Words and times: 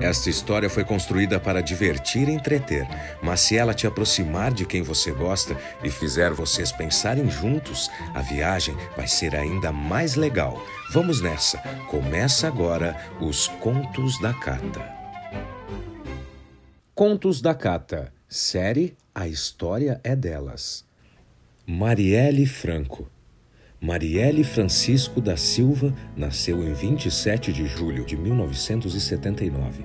Esta 0.00 0.30
história 0.30 0.70
foi 0.70 0.82
construída 0.82 1.38
para 1.38 1.62
divertir 1.62 2.26
e 2.26 2.32
entreter, 2.32 2.88
mas 3.22 3.40
se 3.40 3.56
ela 3.56 3.74
te 3.74 3.86
aproximar 3.86 4.50
de 4.50 4.64
quem 4.64 4.80
você 4.80 5.12
gosta 5.12 5.54
e 5.84 5.90
fizer 5.90 6.32
vocês 6.32 6.72
pensarem 6.72 7.30
juntos, 7.30 7.90
a 8.14 8.22
viagem 8.22 8.74
vai 8.96 9.06
ser 9.06 9.36
ainda 9.36 9.70
mais 9.70 10.14
legal. 10.14 10.64
Vamos 10.90 11.20
nessa! 11.20 11.58
Começa 11.90 12.46
agora 12.46 12.96
os 13.20 13.46
Contos 13.46 14.18
da 14.20 14.32
Cata. 14.32 14.90
Contos 16.94 17.42
da 17.42 17.54
Cata, 17.54 18.10
série 18.26 18.96
A 19.14 19.28
História 19.28 20.00
é 20.02 20.16
Delas. 20.16 20.82
Marielle 21.66 22.46
Franco 22.46 23.06
Marielle 23.82 24.44
Francisco 24.44 25.22
da 25.22 25.38
Silva 25.38 25.94
nasceu 26.14 26.62
em 26.62 26.70
27 26.74 27.50
de 27.50 27.64
julho 27.64 28.04
de 28.04 28.14
1979, 28.14 29.82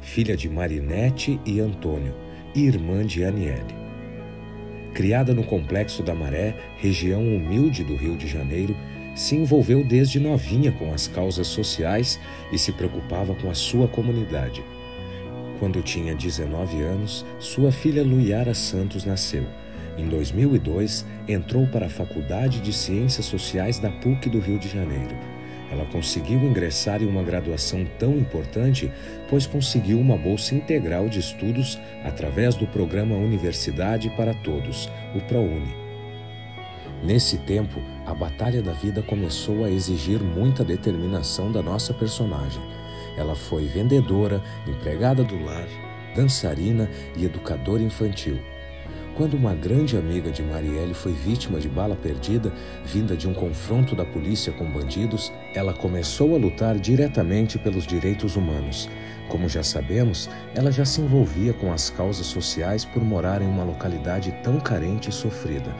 filha 0.00 0.36
de 0.36 0.48
Marinete 0.48 1.40
e 1.44 1.58
Antônio 1.58 2.14
e 2.54 2.60
irmã 2.60 3.04
de 3.04 3.24
Aniele. 3.24 3.74
Criada 4.94 5.34
no 5.34 5.42
Complexo 5.42 6.00
da 6.00 6.14
Maré, 6.14 6.54
região 6.76 7.22
humilde 7.22 7.82
do 7.82 7.96
Rio 7.96 8.16
de 8.16 8.28
Janeiro, 8.28 8.76
se 9.16 9.34
envolveu 9.34 9.82
desde 9.82 10.20
novinha 10.20 10.70
com 10.70 10.94
as 10.94 11.08
causas 11.08 11.48
sociais 11.48 12.20
e 12.52 12.58
se 12.58 12.70
preocupava 12.70 13.34
com 13.34 13.50
a 13.50 13.54
sua 13.54 13.88
comunidade. 13.88 14.62
Quando 15.58 15.82
tinha 15.82 16.14
19 16.14 16.82
anos, 16.82 17.26
sua 17.40 17.72
filha 17.72 18.04
Luiara 18.04 18.54
Santos 18.54 19.04
nasceu 19.04 19.44
em 19.96 20.08
2002, 20.08 21.04
entrou 21.28 21.66
para 21.66 21.86
a 21.86 21.90
Faculdade 21.90 22.60
de 22.60 22.72
Ciências 22.72 23.26
Sociais 23.26 23.78
da 23.78 23.90
PUC 23.90 24.28
do 24.28 24.40
Rio 24.40 24.58
de 24.58 24.68
Janeiro. 24.68 25.14
Ela 25.70 25.86
conseguiu 25.86 26.38
ingressar 26.38 27.02
em 27.02 27.06
uma 27.06 27.22
graduação 27.22 27.86
tão 27.98 28.16
importante, 28.16 28.90
pois 29.28 29.46
conseguiu 29.46 29.98
uma 29.98 30.16
bolsa 30.16 30.54
integral 30.54 31.08
de 31.08 31.20
estudos 31.20 31.80
através 32.04 32.54
do 32.54 32.66
programa 32.66 33.16
Universidade 33.16 34.10
para 34.10 34.34
Todos, 34.34 34.90
o 35.14 35.20
ProUni. 35.20 35.74
Nesse 37.02 37.38
tempo, 37.38 37.80
a 38.06 38.14
batalha 38.14 38.62
da 38.62 38.72
vida 38.72 39.02
começou 39.02 39.64
a 39.64 39.70
exigir 39.70 40.20
muita 40.20 40.64
determinação 40.64 41.52
da 41.52 41.62
nossa 41.62 41.92
personagem. 41.92 42.62
Ela 43.16 43.34
foi 43.34 43.66
vendedora, 43.66 44.42
empregada 44.66 45.22
do 45.22 45.42
lar, 45.44 45.66
dançarina 46.14 46.88
e 47.16 47.24
educadora 47.24 47.82
infantil. 47.82 48.38
Quando 49.16 49.34
uma 49.34 49.54
grande 49.54 49.96
amiga 49.96 50.32
de 50.32 50.42
Marielle 50.42 50.92
foi 50.92 51.12
vítima 51.12 51.60
de 51.60 51.68
bala 51.68 51.94
perdida, 51.94 52.52
vinda 52.84 53.16
de 53.16 53.28
um 53.28 53.32
confronto 53.32 53.94
da 53.94 54.04
polícia 54.04 54.52
com 54.52 54.68
bandidos, 54.68 55.32
ela 55.54 55.72
começou 55.72 56.34
a 56.34 56.38
lutar 56.38 56.76
diretamente 56.76 57.56
pelos 57.56 57.86
direitos 57.86 58.34
humanos. 58.34 58.88
Como 59.28 59.48
já 59.48 59.62
sabemos, 59.62 60.28
ela 60.52 60.72
já 60.72 60.84
se 60.84 61.00
envolvia 61.00 61.52
com 61.52 61.72
as 61.72 61.90
causas 61.90 62.26
sociais 62.26 62.84
por 62.84 63.04
morar 63.04 63.40
em 63.40 63.46
uma 63.46 63.62
localidade 63.62 64.32
tão 64.42 64.58
carente 64.58 65.10
e 65.10 65.12
sofrida. 65.12 65.72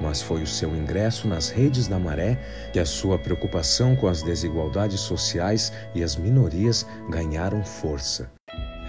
Mas 0.00 0.20
foi 0.20 0.42
o 0.42 0.46
seu 0.46 0.74
ingresso 0.74 1.28
nas 1.28 1.48
redes 1.48 1.86
da 1.86 1.98
Maré 1.98 2.40
que 2.72 2.80
a 2.80 2.84
sua 2.84 3.16
preocupação 3.16 3.94
com 3.94 4.08
as 4.08 4.20
desigualdades 4.20 4.98
sociais 4.98 5.72
e 5.94 6.02
as 6.02 6.16
minorias 6.16 6.84
ganharam 7.08 7.62
força. 7.62 8.28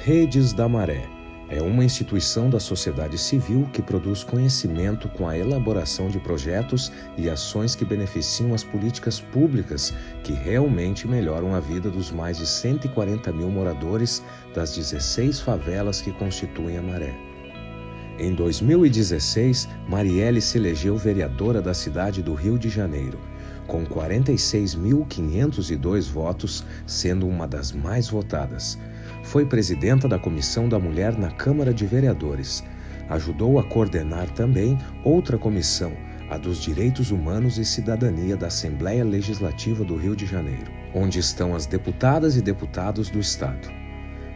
Redes 0.04 0.54
da 0.54 0.68
Maré 0.68 1.21
é 1.52 1.62
uma 1.62 1.84
instituição 1.84 2.50
da 2.50 2.62
sociedade 2.62 3.18
civil 3.18 3.70
que 3.74 3.82
produz 3.82 4.24
conhecimento 4.24 5.10
com 5.10 5.28
a 5.28 5.38
elaboração 5.38 6.08
de 6.08 6.18
projetos 6.18 6.90
e 7.18 7.30
ações 7.30 7.76
que 7.76 7.84
beneficiam 7.84 8.54
as 8.54 8.64
políticas 8.64 9.20
públicas 9.20 9.94
que 10.24 10.32
realmente 10.32 11.06
melhoram 11.06 11.54
a 11.54 11.60
vida 11.60 11.90
dos 11.90 12.10
mais 12.10 12.38
de 12.38 12.48
140 12.48 13.34
mil 13.34 13.50
moradores 13.50 14.24
das 14.56 14.74
16 14.74 15.42
favelas 15.42 16.02
que 16.02 16.14
constituem 16.14 16.78
a 16.78 16.82
Maré. 16.82 17.14
Em 18.18 18.34
2016, 18.34 19.68
Marielle 19.90 20.40
se 20.40 20.58
elegeu 20.58 20.96
vereadora 20.96 21.62
da 21.62 21.74
cidade 21.74 22.24
do 22.24 22.34
Rio 22.34 22.58
de 22.58 22.70
Janeiro, 22.70 23.20
com 23.68 23.86
46.502 23.86 26.10
votos, 26.10 26.66
sendo 26.86 27.28
uma 27.28 27.48
das 27.48 27.72
mais 27.72 28.10
votadas 28.10 28.78
foi 29.24 29.46
presidenta 29.46 30.08
da 30.08 30.20
Comissão 30.20 30.68
da 30.68 30.80
Mulher 30.80 31.18
na 31.18 31.32
Câmara 31.32 31.74
de 31.74 31.86
Vereadores. 31.86 32.64
Ajudou 33.10 33.60
a 33.60 33.64
coordenar 33.64 34.30
também 34.32 34.78
outra 35.04 35.38
comissão, 35.38 35.94
a 36.30 36.38
dos 36.38 36.62
Direitos 36.62 37.12
Humanos 37.12 37.58
e 37.58 37.66
Cidadania 37.66 38.36
da 38.36 38.48
Assembleia 38.48 39.04
Legislativa 39.04 39.84
do 39.84 39.96
Rio 39.96 40.16
de 40.16 40.26
Janeiro, 40.26 40.72
onde 40.94 41.20
estão 41.20 41.56
as 41.56 41.66
deputadas 41.66 42.36
e 42.36 42.42
deputados 42.42 43.10
do 43.10 43.20
Estado. 43.20 43.70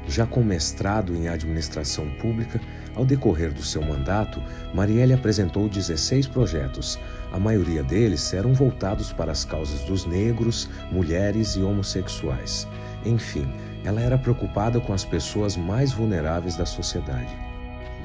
Já 0.08 0.25
com 0.25 0.44
mestrado 0.44 1.16
em 1.16 1.28
administração 1.28 2.08
pública, 2.22 2.62
ao 2.94 3.06
decorrer 3.06 3.52
do 3.52 3.64
seu 3.64 3.81
mandato, 3.81 4.41
Marielle 4.74 5.14
apresentou 5.14 5.68
16 5.68 6.28
projetos. 6.28 7.00
A 7.31 7.40
maioria 7.40 7.84
deles 7.84 8.34
eram 8.34 8.53
voltados 8.53 9.12
para 9.12 9.31
as 9.31 9.44
causas 9.44 9.81
dos 9.81 10.06
negros, 10.06 10.69
mulheres 10.91 11.56
e 11.56 11.62
homossexuais. 11.62 12.68
Enfim, 13.06 13.47
ela 13.84 14.02
era 14.02 14.18
preocupada 14.18 14.80
com 14.80 14.94
as 14.94 15.03
pessoas 15.03 15.56
mais 15.56 15.91
vulneráveis 15.91 16.56
da 16.56 16.66
sociedade. 16.66 17.35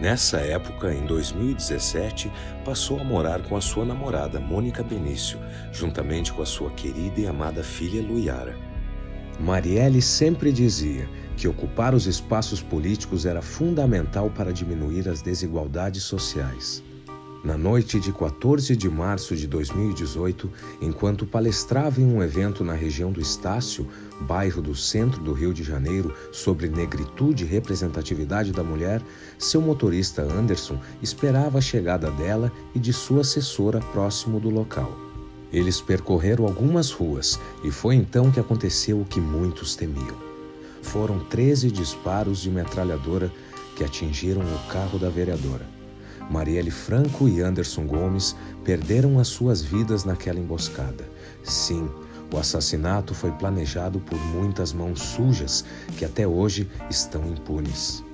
Nessa 0.01 0.39
época, 0.39 0.95
em 0.95 1.05
2017, 1.05 2.33
passou 2.65 2.99
a 2.99 3.05
morar 3.05 3.43
com 3.43 3.55
a 3.55 3.61
sua 3.61 3.85
namorada, 3.85 4.41
Mônica 4.41 4.83
Benício, 4.83 5.39
juntamente 5.73 6.33
com 6.33 6.41
a 6.41 6.47
sua 6.47 6.71
querida 6.71 7.21
e 7.21 7.27
amada 7.27 7.63
filha 7.63 8.01
Luiara. 8.01 8.57
Marielle 9.39 10.01
sempre 10.01 10.53
dizia 10.53 11.07
que 11.37 11.47
ocupar 11.47 11.95
os 11.95 12.07
espaços 12.07 12.63
políticos 12.63 13.25
era 13.27 13.43
fundamental 13.43 14.31
para 14.31 14.53
diminuir 14.53 15.09
as 15.09 15.23
desigualdades 15.23 16.03
sociais. 16.03 16.83
Na 17.43 17.57
noite 17.57 17.99
de 17.99 18.13
14 18.13 18.77
de 18.77 18.91
março 18.91 19.35
de 19.35 19.47
2018, 19.47 20.51
enquanto 20.79 21.25
palestrava 21.25 21.99
em 21.99 22.05
um 22.05 22.23
evento 22.23 22.63
na 22.63 22.75
região 22.75 23.11
do 23.11 23.19
Estácio, 23.19 23.89
bairro 24.21 24.61
do 24.61 24.75
centro 24.75 25.23
do 25.23 25.33
Rio 25.33 25.55
de 25.55 25.65
Janeiro, 25.65 26.15
sobre 26.31 26.69
negritude 26.69 27.45
e 27.45 27.47
representatividade 27.47 28.53
da 28.53 28.63
mulher, 28.63 29.03
seu 29.39 29.63
motorista 29.63 30.21
Anderson 30.21 30.79
esperava 31.01 31.57
a 31.57 31.63
chegada 31.63 32.11
dela 32.11 32.53
e 32.75 32.79
de 32.79 32.93
sua 32.93 33.23
assessora 33.23 33.81
próximo 33.81 34.39
do 34.39 34.51
local. 34.51 34.95
Eles 35.51 35.81
percorreram 35.81 36.45
algumas 36.45 36.91
ruas 36.91 37.41
e 37.65 37.71
foi 37.71 37.95
então 37.95 38.31
que 38.31 38.39
aconteceu 38.39 39.01
o 39.01 39.07
que 39.07 39.19
muitos 39.19 39.75
temiam. 39.75 40.17
Foram 40.83 41.19
13 41.21 41.71
disparos 41.71 42.41
de 42.41 42.51
metralhadora 42.51 43.33
que 43.75 43.83
atingiram 43.83 44.43
o 44.43 44.69
carro 44.71 44.99
da 44.99 45.09
vereadora. 45.09 45.80
Marielle 46.31 46.71
Franco 46.71 47.29
e 47.29 47.41
Anderson 47.41 47.85
Gomes 47.87 48.37
perderam 48.65 49.19
as 49.19 49.27
suas 49.27 49.61
vidas 49.61 50.05
naquela 50.05 50.39
emboscada. 50.39 51.05
Sim, 51.43 51.91
o 52.33 52.39
assassinato 52.39 53.13
foi 53.13 53.33
planejado 53.33 53.99
por 53.99 54.19
muitas 54.27 54.73
mãos 54.73 55.01
sujas 55.01 55.65
que 55.97 56.05
até 56.05 56.29
hoje 56.29 56.71
estão 56.89 57.27
impunes. 57.27 58.05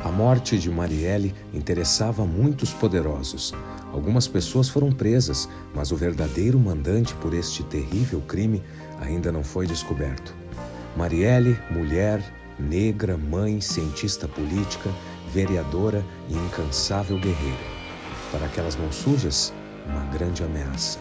A 0.00 0.10
morte 0.10 0.58
de 0.58 0.70
Marielle 0.70 1.34
interessava 1.52 2.24
muitos 2.24 2.72
poderosos. 2.72 3.52
Algumas 3.92 4.26
pessoas 4.26 4.68
foram 4.68 4.90
presas, 4.90 5.48
mas 5.74 5.92
o 5.92 5.96
verdadeiro 5.96 6.58
mandante 6.58 7.14
por 7.16 7.34
este 7.34 7.62
terrível 7.64 8.22
crime 8.22 8.62
ainda 9.00 9.30
não 9.30 9.44
foi 9.44 9.66
descoberto. 9.66 10.34
Marielle, 10.96 11.58
mulher, 11.70 12.22
negra, 12.58 13.16
mãe, 13.16 13.60
cientista 13.60 14.26
política, 14.26 14.90
vereadora 15.36 16.02
e 16.30 16.34
incansável 16.34 17.18
guerreira. 17.18 17.76
Para 18.32 18.46
aquelas 18.46 18.74
mãos 18.74 18.94
sujas, 18.94 19.52
uma 19.86 20.00
grande 20.06 20.42
ameaça. 20.42 20.98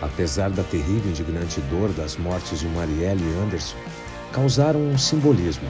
Apesar 0.00 0.50
da 0.50 0.62
terrível 0.62 1.06
e 1.06 1.08
indignante 1.08 1.60
dor 1.62 1.88
das 1.90 2.16
mortes 2.16 2.60
de 2.60 2.68
Marielle 2.68 3.24
e 3.24 3.42
Anderson, 3.42 3.76
causaram 4.32 4.80
um 4.80 4.96
simbolismo. 4.96 5.68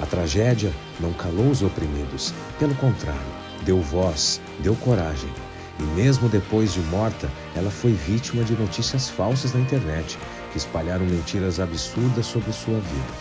A 0.00 0.06
tragédia 0.06 0.72
não 0.98 1.12
calou 1.12 1.50
os 1.50 1.62
oprimidos, 1.62 2.32
pelo 2.58 2.74
contrário, 2.76 3.20
deu 3.62 3.78
voz, 3.82 4.40
deu 4.60 4.74
coragem. 4.76 5.30
E 5.78 5.82
mesmo 5.82 6.30
depois 6.30 6.72
de 6.72 6.80
morta, 6.80 7.28
ela 7.54 7.70
foi 7.70 7.92
vítima 7.92 8.42
de 8.42 8.54
notícias 8.54 9.10
falsas 9.10 9.52
na 9.52 9.60
internet 9.60 10.18
que 10.50 10.56
espalharam 10.56 11.04
mentiras 11.04 11.60
absurdas 11.60 12.24
sobre 12.24 12.52
sua 12.52 12.80
vida. 12.80 13.12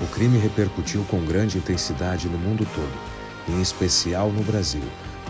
O 0.00 0.06
crime 0.06 0.38
repercutiu 0.38 1.04
com 1.10 1.24
grande 1.24 1.58
intensidade 1.58 2.28
no 2.28 2.38
mundo 2.38 2.66
todo 2.74 3.23
em 3.48 3.60
especial 3.60 4.30
no 4.30 4.42
Brasil, 4.42 4.82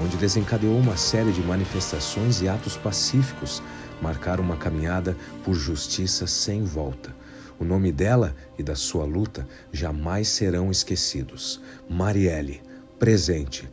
onde 0.03 0.17
desencadeou 0.17 0.79
uma 0.79 0.97
série 0.97 1.33
de 1.33 1.41
manifestações 1.43 2.41
e 2.41 2.49
atos 2.49 2.77
pacíficos, 2.77 3.63
marcaram 4.01 4.45
uma 4.45 4.57
caminhada 4.57 5.17
por 5.45 5.55
justiça 5.55 6.27
sem 6.27 6.65
volta. 6.65 7.15
O 7.59 7.65
nome 7.65 7.93
dela 7.93 8.35
e 8.59 8.63
da 8.63 8.75
sua 8.75 9.05
luta 9.05 9.47
jamais 9.73 10.29
serão 10.29 10.71
esquecidos. 10.71 11.61
Marielle, 11.89 12.61
presente. 12.99 13.69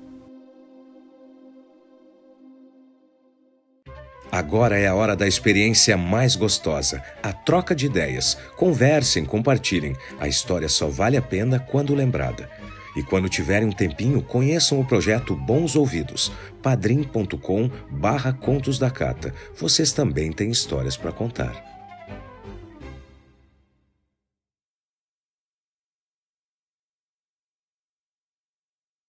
Agora 4.31 4.77
é 4.77 4.87
a 4.87 4.95
hora 4.95 5.13
da 5.13 5.27
experiência 5.27 5.97
mais 5.97 6.37
gostosa, 6.37 7.03
a 7.21 7.33
troca 7.33 7.75
de 7.75 7.87
ideias. 7.87 8.37
Conversem, 8.55 9.25
compartilhem. 9.25 9.93
A 10.21 10.27
história 10.27 10.69
só 10.69 10.87
vale 10.87 11.17
a 11.17 11.21
pena 11.21 11.59
quando 11.59 11.93
lembrada. 11.93 12.49
E 12.95 13.01
quando 13.01 13.29
tiverem 13.29 13.67
um 13.67 13.71
tempinho, 13.71 14.21
conheçam 14.21 14.79
o 14.79 14.85
projeto 14.85 15.35
Bons 15.35 15.75
Ouvidos, 15.75 16.31
padrim.com 16.61 17.69
barra 17.89 18.33
Contos 18.33 18.77
da 18.77 18.89
Cata. 18.89 19.33
Vocês 19.57 19.91
também 19.91 20.31
têm 20.31 20.51
histórias 20.51 20.97
para 20.97 21.11
contar. 21.11 21.80